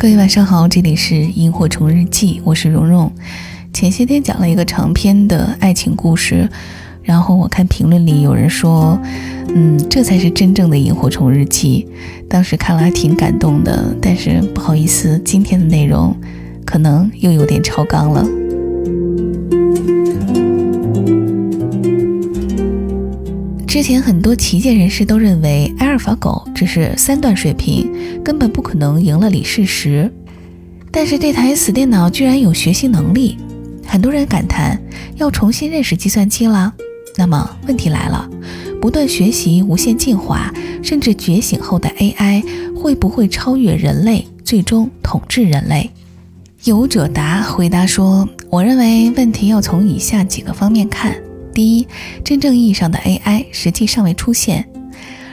[0.00, 3.12] 各位晚上好，这里是萤火虫日记，我是蓉蓉。
[3.70, 6.48] 前些天讲了一个长篇的爱情故事，
[7.02, 8.98] 然后我看评论里有人说，
[9.54, 11.86] 嗯，这才是真正的萤火虫日记。
[12.30, 16.16] 当时看了还挺感动的，但是不好意思，今天的内容
[16.64, 18.26] 可能又有点超纲了。
[23.70, 27.88] 之前很多旗舰人士都认为阿尔法狗只是三段水平，
[28.20, 30.12] 根本不可能赢了李世石。
[30.90, 33.38] 但是这台死电脑居然有学习能力，
[33.86, 34.76] 很多人感叹
[35.14, 36.74] 要重新认识计算机了。
[37.16, 38.28] 那么问题来了，
[38.82, 45.88] 不断学习、无限进化，甚至觉醒后的 AI 会不会超越人类，最终统治人类？
[46.64, 51.14] 有者答回答说：“我认为问题要从以下几个方面看。”
[51.52, 51.86] 第一，
[52.24, 54.66] 真正意义上的 AI 实际尚未出现。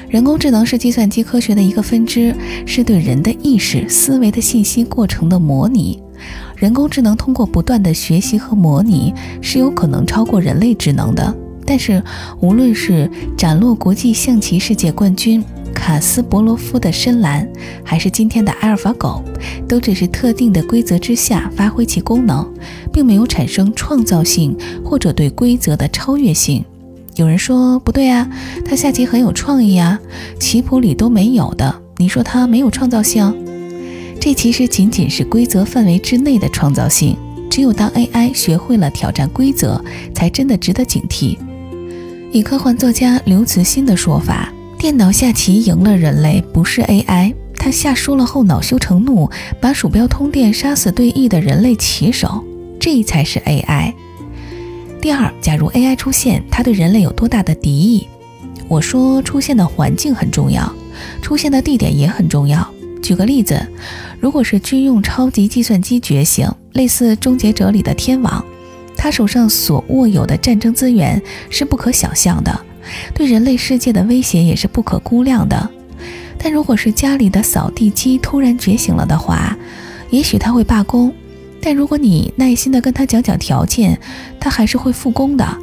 [0.10, 2.34] 人工智能是计算机科学的一个分支，
[2.66, 6.02] 是对人的意识、思维的信息过程的模拟。
[6.56, 11.36] 人工智能通过不断的学习和模拟，是有可能超过人类智能的。
[11.66, 12.02] 但是，
[12.40, 15.44] 无论是斩落国际象棋世界冠军。
[15.78, 17.48] 卡斯伯罗夫的深蓝，
[17.84, 19.24] 还是今天的阿尔法狗，
[19.70, 22.52] 都只是特定的规则之下发挥其功能，
[22.92, 26.66] 并没有产生创造性或者对规则的超越性。
[27.16, 28.28] 有人说不对啊，
[28.66, 30.00] 他下棋很有创意啊，
[30.40, 33.34] 棋谱里都没有的，你说他没有创造性？
[34.20, 37.16] 这其实仅仅是规则范围之内的创造性。
[37.50, 39.82] 只有当 AI 学会了挑战规则，
[40.14, 41.38] 才真的值得警惕。
[42.32, 44.52] 以科幻作家刘慈欣的说法。
[44.78, 47.34] 电脑下棋赢了人类，不是 AI。
[47.58, 52.44] 他下输了后恼羞成怒，把鼠标通电杀死对弈的人类棋手，
[52.80, 53.92] 这才是 AI。
[55.02, 58.08] 第二，假如 AI 出现，它对人类有多大的敌意？
[58.68, 60.72] 我说，出现的环境很重要，
[61.24, 62.66] 出现的地点也很重要。
[63.02, 63.60] 举个例子，
[64.20, 68.46] 如果是军用超级计算机觉醒，类似《终结者》里的天网，
[68.96, 72.62] 他手上所握有的战争资源是不可想象的。
[73.14, 75.70] 对人类世界的威胁也是不可估量的，
[76.38, 79.58] 但如果是家里的扫地机突然觉醒了的话，
[80.10, 81.14] 也许他会罢工。
[81.62, 84.00] 但如果你耐心的跟他讲讲条件，
[84.40, 85.58] 他还是会复工的。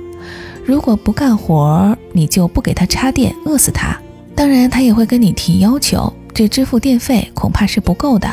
[0.64, 3.96] 如果不干活，你就不给他插电，饿死他。
[4.34, 8.28] 当然，他也会跟你提要求，只支付电费恐怕是不够的，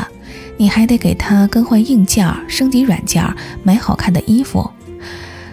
[0.58, 3.24] 你还得给他更换硬件、升级软件、
[3.64, 4.70] 买好看的衣服。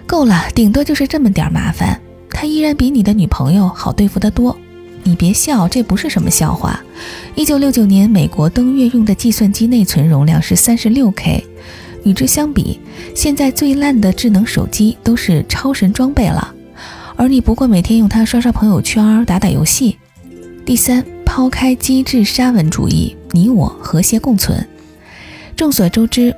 [0.07, 2.01] 够了，顶多就是这么点麻烦。
[2.41, 4.57] 他依然比你的女朋友好对付得多，
[5.03, 6.81] 你别笑，这不是什么笑话。
[7.35, 11.45] 一九六九年，美国登月用的计算机内存容量是三十六 K，
[12.05, 12.79] 与之相比，
[13.13, 16.55] 现在最烂的智能手机都是超神装备了，
[17.17, 19.99] 而你不过每天用它刷刷朋友圈、打打游戏。
[20.65, 24.65] 第三，抛开机智沙文主义，你我和谐共存。
[25.57, 26.33] 众所周知，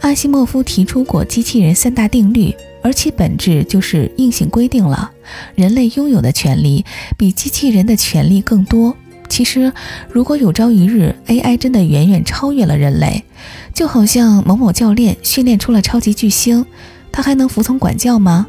[0.00, 2.52] 阿西莫夫提出过机器人三大定律。
[2.84, 5.10] 而其本质就是硬性规定了
[5.54, 6.84] 人类拥有的权利
[7.16, 8.94] 比机器人的权利更多。
[9.26, 9.72] 其实，
[10.10, 13.24] 如果有朝一日 AI 真的远远超越了人类，
[13.72, 16.66] 就好像某某教练训练出了超级巨星，
[17.10, 18.46] 他还能服从管教吗？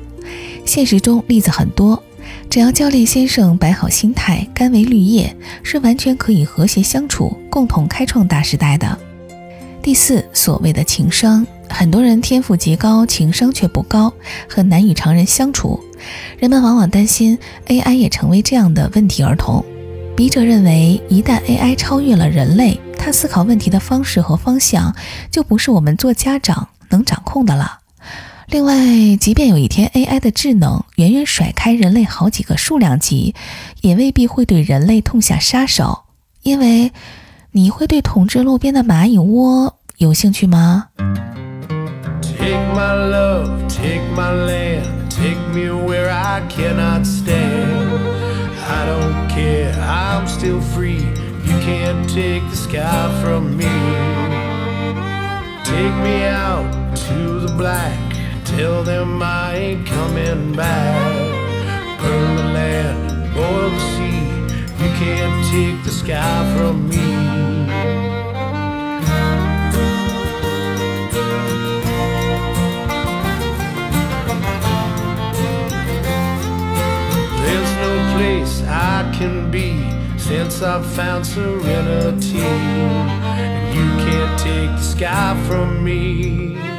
[0.66, 2.04] 现实中例子很多，
[2.50, 9.00] 只要教练先生摆好心态，甘为绿叶，是完全可以和谐相处，共同开创大时代的。
[9.82, 11.48] 第四，所谓的情商。
[11.70, 14.14] 很多人天赋极高，情商却不高，
[14.48, 15.80] 很难与常人相处。
[16.38, 17.38] 人们往往担心
[17.68, 19.64] AI 也成为这样的问题儿童。
[20.16, 24.96] 笔者认为，一旦 AI 超越了人类，它思考问题的方式和方向
[25.30, 27.80] 就不是我们做家长能掌控的了。
[28.48, 28.76] 另外，
[29.20, 33.36] 即便有一天 AI 的智能远远甩开人类好几个数量级，
[33.82, 36.04] 也未必会对人类痛下杀手。
[36.44, 36.94] 因为
[37.52, 40.90] 你会对统治路边的蚂蚁窝有兴趣吗
[42.46, 47.90] ？Take my love, take my land, take me where I cannot stand.
[48.60, 51.06] I don't care, I'm still free.
[51.48, 53.76] You can't take the sky from me.
[55.64, 56.70] Take me out
[57.08, 58.00] to the black,
[58.46, 62.00] tell them I ain't coming back.
[62.00, 64.22] Burn the land, boil the sea.
[64.84, 66.95] You can't take the sky from me.
[80.28, 82.40] Since I've found serenity.
[82.40, 86.75] And you can't take the sky from me.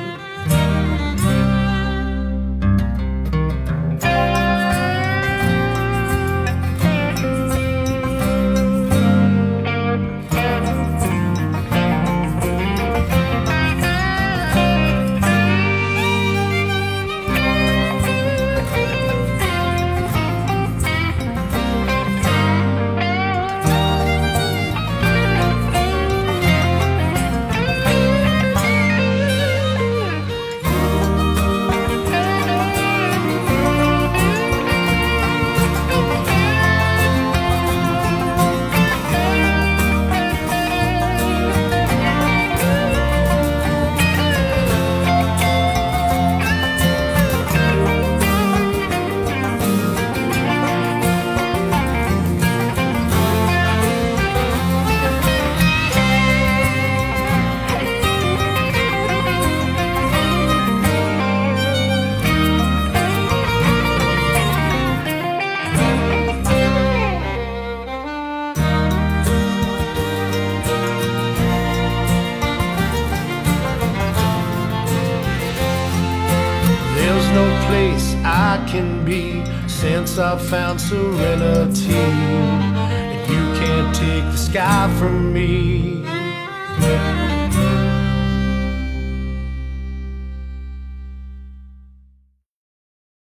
[78.57, 81.93] I can be since I found serenity.
[81.93, 86.03] And you can't take the sky from me.